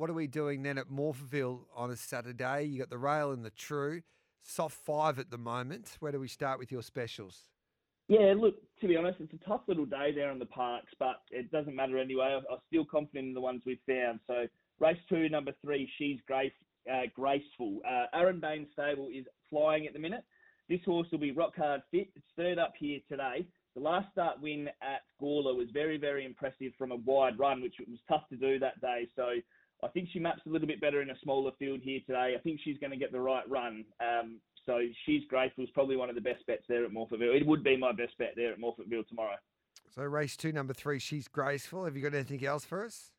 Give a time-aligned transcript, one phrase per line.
[0.00, 2.64] what are we doing then at Morphettville on a Saturday?
[2.64, 4.00] You got the rail and the true.
[4.42, 5.98] Soft five at the moment.
[6.00, 7.50] Where do we start with your specials?
[8.08, 11.16] Yeah, look, to be honest, it's a tough little day there in the parks, but
[11.30, 12.40] it doesn't matter anyway.
[12.50, 14.20] I'm still confident in the ones we've found.
[14.26, 14.46] So
[14.80, 16.50] race two, number three, she's grace,
[16.90, 17.80] uh, graceful.
[17.86, 20.24] Uh, Aaron Bain stable is flying at the minute.
[20.70, 22.08] This horse will be rock hard fit.
[22.16, 23.46] It's third up here today.
[23.76, 27.74] The last start win at Gawler was very, very impressive from a wide run, which
[27.86, 29.06] was tough to do that day.
[29.14, 29.34] So
[29.82, 32.34] I think she maps a little bit better in a smaller field here today.
[32.36, 33.84] I think she's going to get the right run.
[34.00, 35.64] Um, so she's grateful.
[35.64, 37.40] Is probably one of the best bets there at Morphettville.
[37.40, 39.36] It would be my best bet there at Morphettville tomorrow.
[39.94, 41.84] So race two, number three, she's graceful.
[41.84, 43.12] Have you got anything else for us?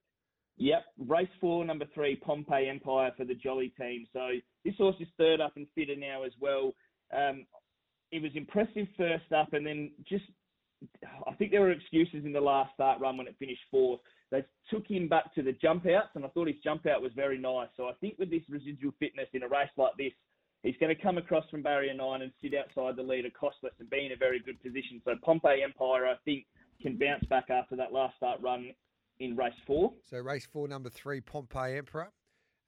[0.57, 4.05] Yep, race four, number three, Pompey Empire for the Jolly team.
[4.13, 4.30] So
[4.63, 6.73] this horse is third up and fitter now as well.
[7.11, 7.45] Um,
[8.11, 10.25] it was impressive first up, and then just
[11.27, 13.99] I think there were excuses in the last start run when it finished fourth.
[14.31, 17.12] They took him back to the jump outs, and I thought his jump out was
[17.16, 17.67] very nice.
[17.77, 20.13] So I think with this residual fitness in a race like this,
[20.63, 23.89] he's going to come across from barrier nine and sit outside the leader costless and
[23.89, 25.02] be in a very good position.
[25.05, 26.45] So Pompey Empire, I think,
[26.81, 28.72] can bounce back after that last start run
[29.20, 29.94] in race four.
[30.09, 32.11] So race four, number three, Pompey Emperor,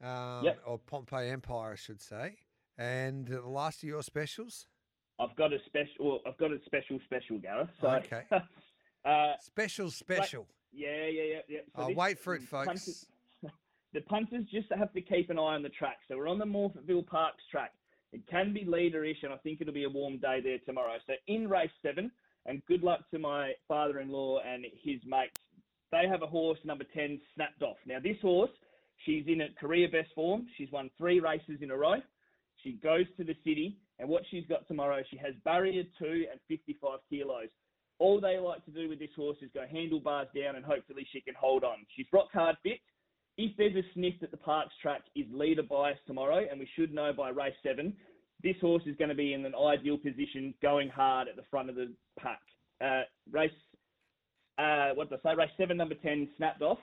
[0.01, 0.61] um, Yep.
[0.67, 2.37] or Pompey Empire, I should say.
[2.77, 4.67] And the last of your specials,
[5.23, 5.93] I've got a special.
[5.99, 7.69] Well, I've got a special special, Gareth.
[7.81, 8.23] So, Okay.
[9.05, 10.47] uh, special, special.
[10.71, 11.59] yeah, yeah, yeah, yeah.
[11.75, 12.65] So I'll this- wait for it, folks.
[12.67, 13.05] punters-
[13.93, 15.97] the punters just have to keep an eye on the track.
[16.07, 17.71] So we're on the Morphettville Parks track.
[18.11, 20.97] It can be leaderish, and I think it'll be a warm day there tomorrow.
[21.07, 22.11] So in race seven,
[22.45, 25.37] and good luck to my father-in-law and his mates.
[25.91, 27.77] They have a horse number ten snapped off.
[27.85, 28.49] Now this horse,
[29.05, 30.47] she's in a career best form.
[30.57, 31.95] She's won three races in a row.
[32.63, 36.37] She goes to the city, and what she's got tomorrow, she has barrier two and
[36.49, 37.47] 55 kilos.
[37.99, 41.21] All they like to do with this horse is go handlebars down, and hopefully she
[41.21, 41.85] can hold on.
[41.95, 42.79] She's rock hard fit.
[43.37, 46.93] If there's a sniff that the Parks track is leader bias tomorrow, and we should
[46.93, 47.93] know by race seven,
[48.43, 51.69] this horse is going to be in an ideal position, going hard at the front
[51.69, 51.89] of the
[52.19, 52.41] pack.
[52.83, 53.51] Uh, race,
[54.57, 55.37] uh, what did I say?
[55.37, 56.79] Race seven, number ten, snapped off.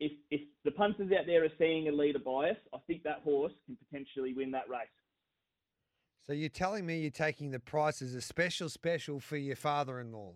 [0.00, 3.52] If if the punters out there are seeing a leader bias, I think that horse
[3.66, 4.88] can potentially win that race.
[6.26, 10.32] So you're telling me you're taking the price as a special special for your father-in-law.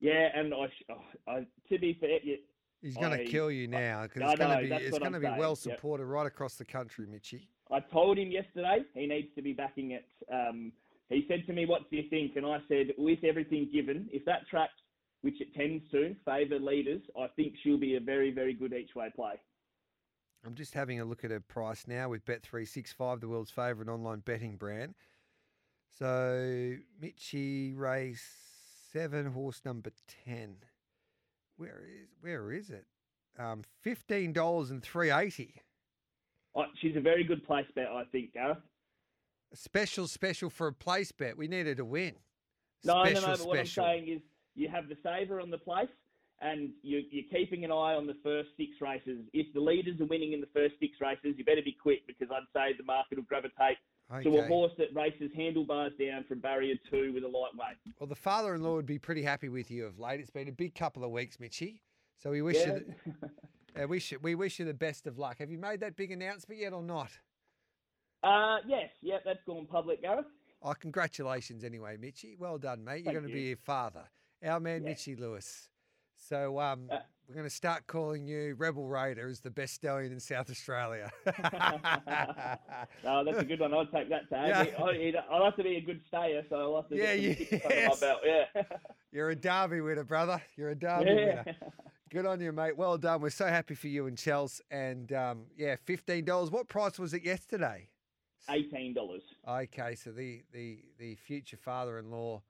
[0.00, 2.18] Yeah, and I, oh, I to be fair,
[2.82, 5.26] He's going to kill you now because it's going to be it's going to be
[5.26, 5.58] saying, well yep.
[5.58, 7.48] supported right across the country, Mitchy.
[7.72, 10.04] I told him yesterday he needs to be backing it.
[10.30, 10.70] Um,
[11.08, 14.26] he said to me, "What do you think?" And I said, "With everything given, if
[14.26, 14.68] that track,
[15.22, 18.94] which it tends to favour leaders, I think she'll be a very, very good each
[18.94, 19.40] way play."
[20.46, 24.20] I'm just having a look at a price now with Bet365, the world's favourite online
[24.20, 24.94] betting brand.
[25.98, 28.24] So Mitchy race
[28.92, 29.90] seven, horse number
[30.26, 30.56] ten.
[31.56, 32.84] Where is where is it?
[33.38, 35.54] Um, fifteen dollars and three eighty.
[36.56, 38.58] I, she's a very good place bet, I think, Gareth.
[39.52, 41.38] A special special for a place bet.
[41.38, 42.14] We needed to win.
[42.84, 43.36] No, special no, no.
[43.36, 43.84] But what I'm special.
[43.84, 44.20] saying is,
[44.54, 45.88] you have the saver on the place,
[46.40, 49.20] and you, you're keeping an eye on the first six races.
[49.32, 52.28] If the leaders are winning in the first six races, you better be quick because
[52.30, 53.76] I'd say the market will gravitate
[54.22, 57.76] to a horse that races handlebars down from barrier two with a lightweight.
[57.98, 60.20] Well, the father-in-law would be pretty happy with you of late.
[60.20, 61.80] It's been a big couple of weeks, Mitchy.
[62.22, 62.74] So we wish Yeah.
[62.74, 62.94] you
[63.74, 65.38] the, uh, wish you, we wish you the best of luck.
[65.38, 67.10] Have you made that big announcement yet or not?
[68.22, 70.26] uh, yes, yeah, that's gone public, Gareth.
[70.62, 72.36] Oh, congratulations anyway, Mitchy.
[72.38, 73.04] Well done, mate.
[73.04, 73.46] You're Thank going to you.
[73.46, 74.04] be a father.
[74.44, 74.90] Our man, Yeah.
[74.90, 75.68] Mitchy Lewis.
[76.28, 76.98] So um, Uh,
[77.28, 81.10] we're going to start calling you Rebel Raider as the best stallion in South Australia.
[83.02, 83.72] No, that's a good one.
[83.72, 84.48] I'd take that tag.
[84.48, 84.84] Yeah.
[84.84, 88.04] I, I'll have to be a good stayer, so I'll have to Yeah, you, yes.
[88.24, 88.62] Yeah.
[89.10, 90.42] You're a Derby winner, brother.
[90.56, 91.14] You're a Derby yeah.
[91.14, 91.44] winner.
[92.10, 92.76] Good on you, mate.
[92.76, 93.20] Well done.
[93.22, 94.60] We're so happy for you and Chels.
[94.70, 96.50] And um, yeah, fifteen dollars.
[96.50, 97.88] What price was it yesterday?
[98.50, 99.22] Eighteen dollars.
[99.48, 102.42] Okay, so the the the future father-in-law.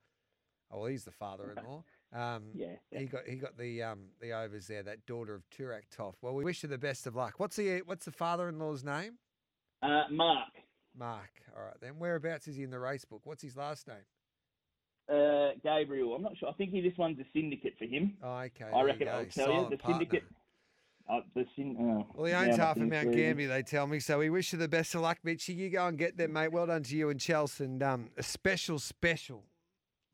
[0.71, 1.85] Oh, well, he's the father-in-law.
[2.15, 2.69] Um, Yeah.
[2.93, 3.01] yeah.
[3.01, 4.83] He got he got the um the overs there.
[4.85, 6.15] That daughter of Toorak Toff.
[6.23, 7.35] Well, we wish you the best of luck.
[7.39, 9.15] What's the what's the father-in-law's name?
[9.83, 10.49] Uh, Mark.
[10.97, 11.31] Mark.
[11.57, 11.99] All right then.
[11.99, 13.23] Whereabouts is he in the race book?
[13.25, 13.97] What's his last name?
[15.13, 16.15] Uh, Gabriel.
[16.15, 16.49] I'm not sure.
[16.49, 18.17] I think he, this one's a syndicate for him.
[18.23, 18.71] Oh, okay.
[18.75, 19.09] I reckon.
[19.09, 19.99] I'll tell Silent you the partner.
[20.05, 20.23] syndicate.
[21.11, 23.13] Uh, the syn- oh, Well, he owns half of Mount.
[23.13, 24.01] Gambier, they tell me.
[24.01, 25.53] So we wish you the best of luck, Mitchy.
[25.53, 26.49] You go and get them, mate.
[26.53, 27.65] Well done to you and Chelsea.
[27.65, 29.45] And um, a special, special.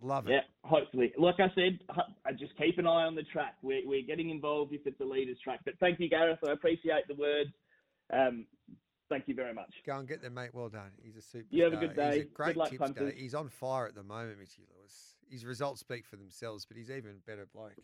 [0.03, 0.33] Love it.
[0.33, 1.13] Yeah, hopefully.
[1.19, 1.79] Like I said,
[2.25, 3.57] I just keep an eye on the track.
[3.63, 5.61] We're, we're getting involved if it's a leader's track.
[5.65, 6.39] But thank you, Gareth.
[6.47, 7.51] I appreciate the words.
[8.13, 8.47] Um,
[9.09, 9.73] thank you very much.
[9.87, 10.51] Go and get them, mate.
[10.55, 10.91] Well done.
[11.03, 11.45] He's a superstar.
[11.51, 12.27] You have a good He's a day.
[12.33, 13.11] great Good luck, tipster.
[13.11, 15.15] He's on fire at the moment, Mitchy Lewis.
[15.31, 17.75] His results speak for themselves, but he's even better bloke.